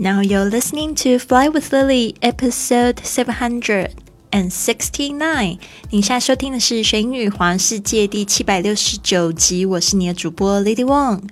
[0.00, 3.90] Now you're listening to Fly with Lily, episode seven hundred
[4.30, 5.58] and sixty-nine。
[5.90, 11.22] 你现在收听的是《学英语环世界》第七百六十九集，我是你的主播 Lily Wong。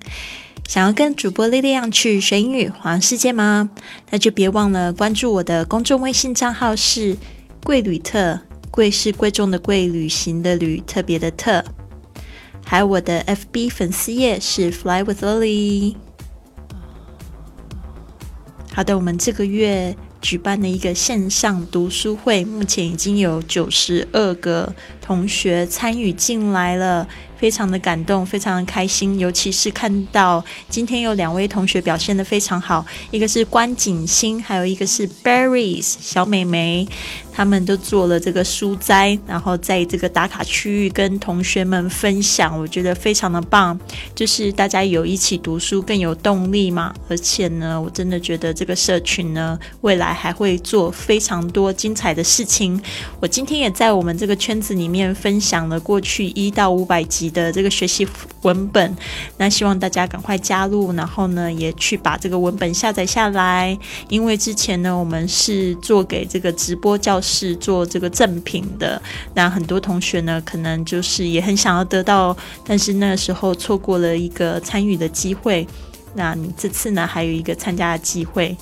[0.66, 3.71] 想要跟主播 Lily 样去学英语环世界吗？
[4.11, 7.17] 那就别忘了关注我的公众微信账号是
[7.62, 8.41] 贵旅特，
[8.73, 11.64] 贵是贵重的贵，旅行的旅，特别的特。
[12.64, 15.95] 还有我的 FB 粉丝页是 Fly with Lily。
[18.77, 27.09] 好的，我们这个月举办的一个线上读书会，目前已经有九十二个同学参与进来了。
[27.37, 36.89] 非常的感动，非常的开心，尤其是看到今天有两位同学表现的非常好，一个是关景欣，还有一个是 Berries 小美眉，
[37.33, 43.79] 他们都做了这个书斋，然后在这个打卡区域跟同学们分享，我觉得非常的棒，
[44.15, 52.81] 就是大家有一起读书更有动力嘛，而且呢，我真的觉得这个社群呢，未来还会做非常多精彩的事情。
[53.21, 57.25] 我今天也在我们这个圈子里面分享了过去一到五百集。
[57.27, 58.06] 你的这个学习
[58.42, 58.96] 文本，
[59.36, 63.77] 那希望大家赶快加入，然后呢，也去把这个文本下载下来。
[64.08, 69.02] 因为之前呢，我们是做给这个直播教室做这个赠品的，
[69.34, 75.66] 那很多同学呢，可能就是也很想要得到，但是那时候错过了一个参与的机会。
[76.14, 78.56] 那你这次呢，还有一个参加的机会，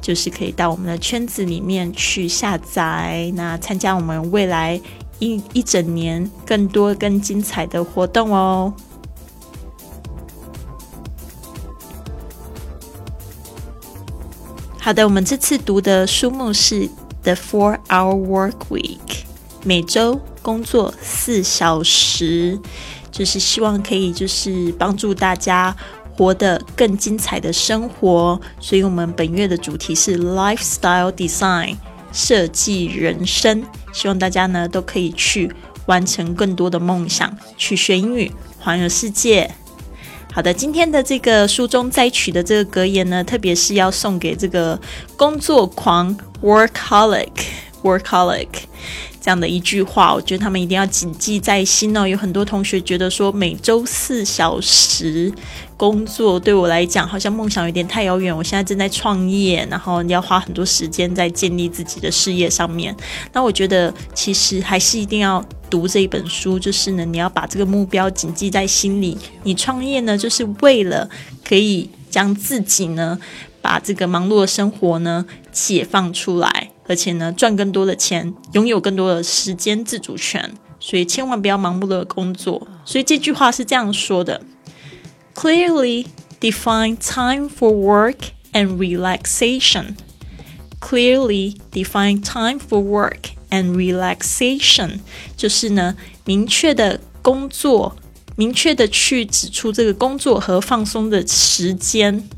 [0.00, 4.80] 就是可以到我们的圈子里面去下载，那参加我们未来。
[5.20, 8.72] 一一整年更多更精彩的活动哦！
[14.78, 16.88] 好的，我们这次读的书目是
[17.22, 18.98] 《The Four Hour Work Week》，
[19.62, 22.58] 每周工作四小时，
[23.12, 25.76] 就是希望可以就是帮助大家
[26.16, 28.40] 活得更精彩的生活。
[28.58, 31.76] 所以，我们本月的主题是 Lifestyle Design。
[32.12, 33.62] 设计人生，
[33.92, 35.52] 希望大家呢都可以去
[35.86, 39.50] 完成更多的梦想，去学英语，环游世界。
[40.32, 44.80] 好的，今天的这个书中摘取的这个格言呢，特别是要送给这个
[45.16, 48.46] 工作狂 （workaholic），workaholic。
[49.20, 52.06] 这样的一句话，我觉得他们一定要谨记在心哦。
[52.06, 55.30] 有很多同学觉得说，每周四小时
[55.76, 58.34] 工作对我来讲，好像梦想有点太遥远。
[58.34, 62.96] 我现在正在创业，然后你要花很多时间在建立自己的事业上面。
[63.34, 69.18] 那我觉得，其实还是一定要读这一本书，就是呢，你要把这个目标谨记在心里。
[69.42, 71.10] 你创业呢，就是为了
[71.46, 73.18] 可以将自己呢，
[73.60, 76.69] 把这个忙碌的生活呢，解放出来。
[76.90, 82.66] 而且呢，赚更多的钱，拥有更多的时间自主权，所以千万不要盲目的工作。
[82.84, 84.42] 所以这句话是这样说的
[85.36, 86.06] ：Clearly
[86.40, 88.16] define time for work
[88.52, 89.94] and relaxation.
[90.80, 94.98] Clearly define time for work and relaxation，
[95.36, 97.94] 就是呢，明确的工作，
[98.34, 102.28] 明确的去指出这个工作和放松的时间。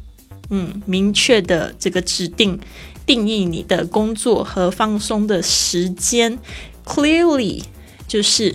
[0.50, 2.60] 嗯，明确的这个指定。
[3.06, 6.38] 定义你的工作和放松的时间
[6.84, 7.62] ，clearly
[8.06, 8.54] 就是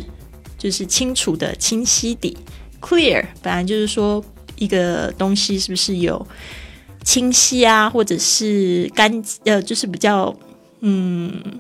[0.58, 2.36] 就是清楚的、清晰的。
[2.80, 4.24] clear 本来就是说
[4.56, 6.26] 一个东西是不是有
[7.04, 10.34] 清晰啊，或者是干呃，就是比较
[10.82, 11.60] 嗯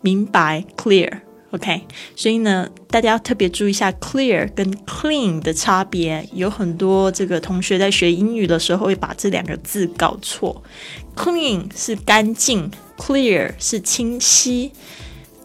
[0.00, 1.20] 明白 clear。
[1.50, 1.80] OK，
[2.14, 6.28] 所以呢，大家要特别注意一下 clear 跟 clean 的差别。
[6.34, 10.62] 有很多这个同学在学英语的时候会把这两个字搞错。
[11.16, 14.70] clean 是干净，clear 是清晰、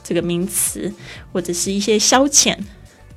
[0.04, 0.94] 这个名词，
[1.32, 2.56] 或者是一些消遣，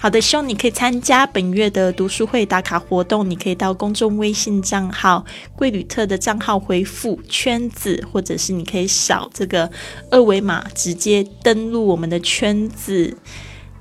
[0.02, 3.28] 好的，希望你可以参加本月的读书会打卡活动。
[3.28, 5.22] 你可以到公众微信账号
[5.54, 9.70] “贵旅特”的账号回复“圈子”，或者是你可以扫这个
[10.10, 13.14] 二维码直接登录我们的圈子。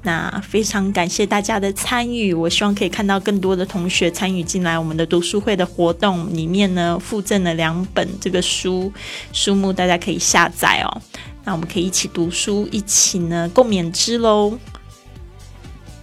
[0.04, 6.36] 那非常感谢大家的参与，我希望可以看到更多的同学参与进来我们的读书会的活动。
[6.36, 8.92] 里面呢附赠了两本这个书
[9.32, 11.02] 书目，大家可以下载哦。
[11.46, 14.60] 那我们可以一起读书，一起呢共勉之喽。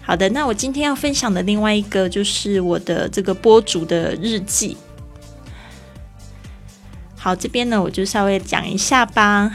[0.06, 4.76] 好的，那我今天要分享的另外一个就是我的这个播主的日记。
[7.16, 9.50] 好，这边呢我就稍微讲一下吧。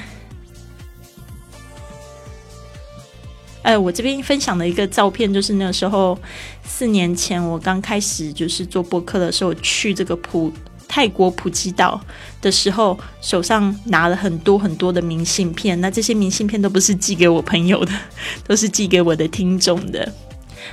[3.61, 6.19] 呃，我这边分享的一个照片，就是那时候
[6.65, 10.51] 四年前我刚开始就是做播客的时候，去这个普
[10.85, 11.97] 泰国普吉岛
[12.41, 15.79] 的时候，手上拿了很多很多的明信片。
[15.79, 17.93] 那这些明信片都不是寄给我朋友的，
[18.45, 20.11] 都是寄给我的听众的。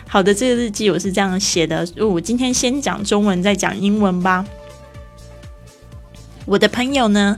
[0.07, 1.87] 好的，这个日记我是这样写的。
[1.97, 4.45] 我今天先讲中文，再讲英文吧。
[6.47, 7.37] 我的朋友呢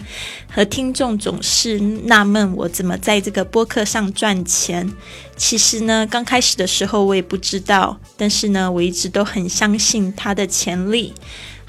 [0.52, 4.88] 和听众总是纳闷我怎么在这个播客上赚钱。
[5.36, 11.12] 其实呢，刚开始的时候我也不知道，但是呢，我一直都很相信他的潜力。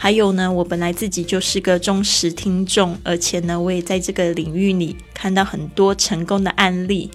[0.03, 7.11] 还有呢，我本来自己就是个忠实听众，而且呢，我也在这个领域里看到很多成功的案例。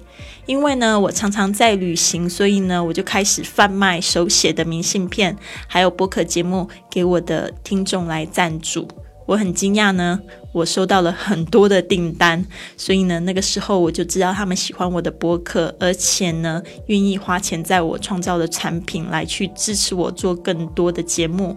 [0.46, 5.36] 因为呢，我常常在旅行，所以呢，我就开始贩卖手写的明信片，
[5.66, 8.86] 还有播客节目给我的听众来赞助。
[9.26, 10.20] 我很惊讶呢，
[10.52, 12.46] 我收到了很多的订单，
[12.76, 21.56] 所以呢，那个时候我就知道他们喜欢我的播客，而且呢，愿意花钱在我创造的产品来去支持我做更多的节目。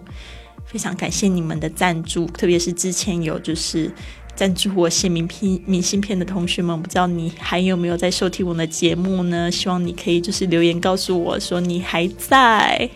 [0.70, 3.90] 非常感谢你们的赞助，特别是之前有就是。
[4.36, 9.50] 赞助我写明片明信片的同学们，不知道你还有没有在收听我们的节目呢？
[9.50, 12.88] 希望你可以就是留言告诉我说你还在。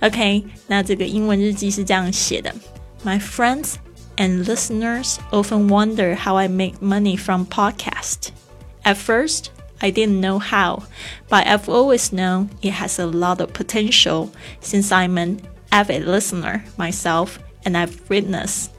[0.00, 2.54] OK，那这个英文日记是这样写的
[3.04, 3.74] ：My friends
[4.16, 8.28] and listeners often wonder how I make money from podcast.
[8.84, 9.48] At first,
[9.80, 10.84] I didn't know how,
[11.28, 14.30] but I've always known it has a lot of potential
[14.62, 15.40] since I'm an
[15.72, 18.72] avid listener myself and I've witnessed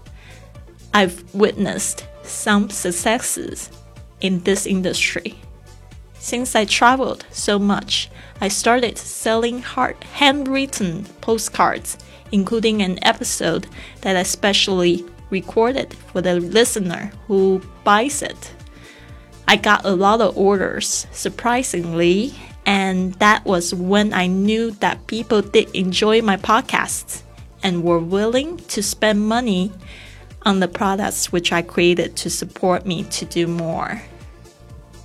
[0.93, 3.69] I've witnessed some successes
[4.21, 5.35] in this industry.
[6.17, 8.09] Since I traveled so much,
[8.41, 11.97] I started selling hard handwritten postcards,
[12.31, 13.67] including an episode
[14.01, 18.51] that I specially recorded for the listener who buys it.
[19.47, 22.33] I got a lot of orders, surprisingly,
[22.68, 27.22] and that was when I knew that people did enjoy my podcasts
[27.62, 29.72] and were willing to spend money
[30.42, 34.02] on the products which I created to support me to do more.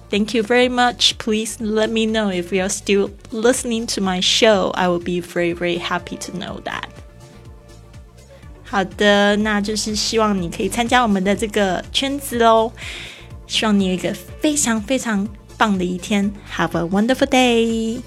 [0.10, 1.18] Thank you very much.
[1.20, 4.72] Please let me know if you're still listening to my show.
[4.74, 6.90] I will be very, very happy to know that.
[8.64, 12.72] 好的，那就是希望你可以参加我们的这个圈子喽。
[13.48, 15.28] 希望你有一个非常非常
[15.64, 16.32] 棒的一天。
[16.56, 18.02] Have a wonderful day.